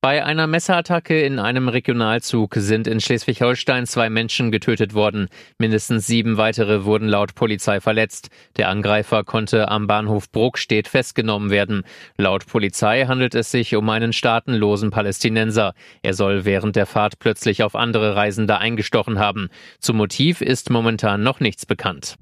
Bei 0.00 0.24
einer 0.24 0.46
Messerattacke 0.46 1.20
in 1.22 1.40
einem 1.40 1.66
Regionalzug 1.66 2.54
sind 2.54 2.86
in 2.86 3.00
Schleswig-Holstein 3.00 3.84
zwei 3.84 4.08
Menschen 4.08 4.52
getötet 4.52 4.94
worden. 4.94 5.26
Mindestens 5.58 6.06
sieben 6.06 6.36
weitere 6.36 6.84
wurden 6.84 7.08
laut 7.08 7.34
Polizei 7.34 7.80
verletzt. 7.80 8.30
Der 8.56 8.68
Angreifer 8.68 9.24
konnte 9.24 9.68
am 9.68 9.88
Bahnhof 9.88 10.30
Bruckstedt 10.30 10.86
festgenommen 10.86 11.50
werden. 11.50 11.82
Laut 12.16 12.46
Polizei 12.46 13.06
handelt 13.06 13.34
es 13.34 13.50
sich 13.50 13.74
um 13.74 13.90
einen 13.90 14.12
staatenlosen 14.12 14.92
Palästinenser. 14.92 15.74
Er 16.02 16.14
soll 16.14 16.44
während 16.44 16.76
der 16.76 16.86
Fahrt 16.86 17.18
plötzlich 17.18 17.64
auf 17.64 17.74
andere 17.74 18.14
Reisende 18.14 18.58
eingestochen 18.58 19.18
haben. 19.18 19.48
Zum 19.80 19.96
Motiv 19.96 20.42
ist 20.42 20.70
momentan 20.70 21.24
noch 21.24 21.40
nichts 21.40 21.66
bekannt. 21.66 22.14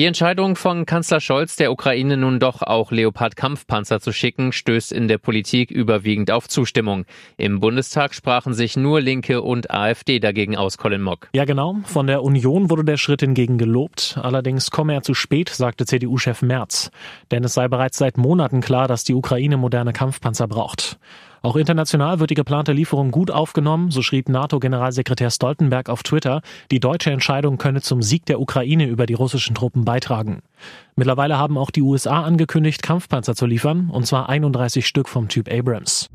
Die 0.00 0.06
Entscheidung 0.06 0.56
von 0.56 0.86
Kanzler 0.86 1.20
Scholz, 1.20 1.56
der 1.56 1.70
Ukraine 1.70 2.16
nun 2.16 2.40
doch 2.40 2.62
auch 2.62 2.90
Leopard-Kampfpanzer 2.90 4.00
zu 4.00 4.14
schicken, 4.14 4.50
stößt 4.50 4.92
in 4.92 5.08
der 5.08 5.18
Politik 5.18 5.70
überwiegend 5.70 6.30
auf 6.30 6.48
Zustimmung. 6.48 7.04
Im 7.36 7.60
Bundestag 7.60 8.14
sprachen 8.14 8.54
sich 8.54 8.78
nur 8.78 9.02
Linke 9.02 9.42
und 9.42 9.70
AfD 9.70 10.18
dagegen 10.18 10.56
aus, 10.56 10.78
Colin 10.78 11.02
Mock. 11.02 11.28
Ja, 11.34 11.44
genau. 11.44 11.76
Von 11.84 12.06
der 12.06 12.22
Union 12.22 12.70
wurde 12.70 12.82
der 12.82 12.96
Schritt 12.96 13.20
hingegen 13.20 13.58
gelobt. 13.58 14.18
Allerdings 14.22 14.70
komme 14.70 14.94
er 14.94 15.02
zu 15.02 15.12
spät, 15.12 15.50
sagte 15.50 15.84
CDU-Chef 15.84 16.40
Merz. 16.40 16.90
Denn 17.30 17.44
es 17.44 17.52
sei 17.52 17.68
bereits 17.68 17.98
seit 17.98 18.16
Monaten 18.16 18.62
klar, 18.62 18.88
dass 18.88 19.04
die 19.04 19.12
Ukraine 19.12 19.58
moderne 19.58 19.92
Kampfpanzer 19.92 20.48
braucht. 20.48 20.98
Auch 21.42 21.56
international 21.56 22.20
wird 22.20 22.30
die 22.30 22.34
geplante 22.34 22.72
Lieferung 22.72 23.10
gut 23.10 23.30
aufgenommen, 23.30 23.90
so 23.90 24.02
schrieb 24.02 24.28
NATO-Generalsekretär 24.28 25.30
Stoltenberg 25.30 25.88
auf 25.88 26.02
Twitter, 26.02 26.42
die 26.70 26.80
deutsche 26.80 27.10
Entscheidung 27.10 27.56
könne 27.56 27.80
zum 27.80 28.02
Sieg 28.02 28.26
der 28.26 28.40
Ukraine 28.40 28.86
über 28.86 29.06
die 29.06 29.14
russischen 29.14 29.54
Truppen 29.54 29.86
beitragen. 29.86 30.40
Mittlerweile 30.96 31.38
haben 31.38 31.56
auch 31.56 31.70
die 31.70 31.82
USA 31.82 32.22
angekündigt, 32.22 32.82
Kampfpanzer 32.82 33.34
zu 33.34 33.46
liefern, 33.46 33.88
und 33.90 34.06
zwar 34.06 34.28
31 34.28 34.86
Stück 34.86 35.08
vom 35.08 35.28
Typ 35.28 35.50
Abrams. 35.50 36.10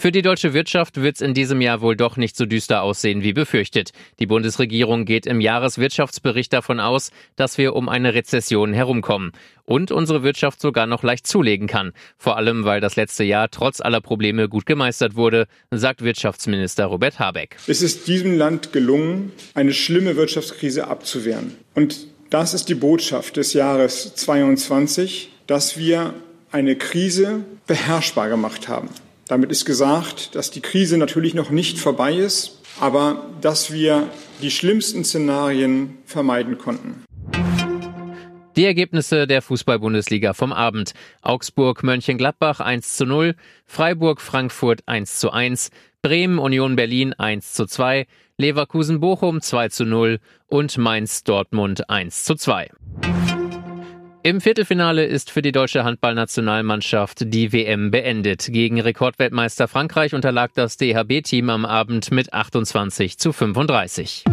Für 0.00 0.12
die 0.12 0.22
deutsche 0.22 0.54
Wirtschaft 0.54 1.02
wird 1.02 1.16
es 1.16 1.20
in 1.20 1.34
diesem 1.34 1.60
Jahr 1.60 1.82
wohl 1.82 1.94
doch 1.94 2.16
nicht 2.16 2.34
so 2.34 2.46
düster 2.46 2.80
aussehen 2.80 3.22
wie 3.22 3.34
befürchtet. 3.34 3.90
Die 4.18 4.24
Bundesregierung 4.24 5.04
geht 5.04 5.26
im 5.26 5.42
Jahreswirtschaftsbericht 5.42 6.50
davon 6.54 6.80
aus, 6.80 7.10
dass 7.36 7.58
wir 7.58 7.76
um 7.76 7.90
eine 7.90 8.14
Rezession 8.14 8.72
herumkommen 8.72 9.32
und 9.66 9.92
unsere 9.92 10.22
Wirtschaft 10.22 10.62
sogar 10.62 10.86
noch 10.86 11.02
leicht 11.02 11.26
zulegen 11.26 11.66
kann. 11.66 11.92
Vor 12.16 12.38
allem, 12.38 12.64
weil 12.64 12.80
das 12.80 12.96
letzte 12.96 13.24
Jahr 13.24 13.50
trotz 13.50 13.82
aller 13.82 14.00
Probleme 14.00 14.48
gut 14.48 14.64
gemeistert 14.64 15.16
wurde, 15.16 15.46
sagt 15.70 16.00
Wirtschaftsminister 16.00 16.86
Robert 16.86 17.18
Habeck. 17.18 17.58
Es 17.66 17.82
ist 17.82 18.08
diesem 18.08 18.38
Land 18.38 18.72
gelungen, 18.72 19.32
eine 19.52 19.74
schlimme 19.74 20.16
Wirtschaftskrise 20.16 20.88
abzuwehren. 20.88 21.56
Und 21.74 22.06
das 22.30 22.54
ist 22.54 22.70
die 22.70 22.74
Botschaft 22.74 23.36
des 23.36 23.52
Jahres 23.52 24.14
22, 24.14 25.28
dass 25.46 25.76
wir 25.76 26.14
eine 26.50 26.76
Krise 26.76 27.44
beherrschbar 27.66 28.30
gemacht 28.30 28.66
haben. 28.66 28.88
Damit 29.30 29.52
ist 29.52 29.64
gesagt, 29.64 30.34
dass 30.34 30.50
die 30.50 30.60
Krise 30.60 30.98
natürlich 30.98 31.34
noch 31.34 31.50
nicht 31.50 31.78
vorbei 31.78 32.14
ist, 32.14 32.58
aber 32.80 33.28
dass 33.40 33.72
wir 33.72 34.08
die 34.42 34.50
schlimmsten 34.50 35.04
Szenarien 35.04 35.98
vermeiden 36.04 36.58
konnten. 36.58 37.04
Die 38.56 38.64
Ergebnisse 38.64 39.28
der 39.28 39.40
Fußball-Bundesliga 39.40 40.32
vom 40.32 40.52
Abend. 40.52 40.94
Augsburg 41.22 41.84
Mönchengladbach 41.84 42.58
1 42.58 42.96
zu 42.96 43.06
0, 43.06 43.36
Freiburg 43.66 44.20
Frankfurt 44.20 44.80
1 44.86 45.20
zu 45.20 45.30
1, 45.30 45.70
Bremen 46.02 46.40
Union 46.40 46.74
Berlin 46.74 47.12
1 47.12 47.52
zu 47.52 47.66
2, 47.66 48.08
Leverkusen 48.36 48.98
Bochum 48.98 49.40
2 49.40 49.68
zu 49.68 49.84
0 49.84 50.18
und 50.48 50.76
Mainz 50.76 51.22
Dortmund 51.22 51.88
1 51.88 52.24
zu 52.24 52.34
2. 52.34 52.68
Im 54.22 54.42
Viertelfinale 54.42 55.06
ist 55.06 55.30
für 55.30 55.40
die 55.40 55.50
deutsche 55.50 55.82
Handballnationalmannschaft 55.82 57.32
die 57.32 57.54
WM 57.54 57.90
beendet. 57.90 58.48
Gegen 58.50 58.78
Rekordweltmeister 58.78 59.66
Frankreich 59.66 60.14
unterlag 60.14 60.50
das 60.52 60.76
DHB-Team 60.76 61.48
am 61.48 61.64
Abend 61.64 62.10
mit 62.10 62.34
28 62.34 63.16
zu 63.16 63.32
35. 63.32 64.24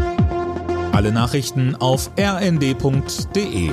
Alle 0.91 1.13
Nachrichten 1.13 1.75
auf 1.75 2.11
rnd.de 2.19 3.71